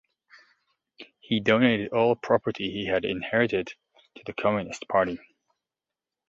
[1.19, 3.75] He donated all property he had inherited
[4.15, 5.19] to the Communist Party.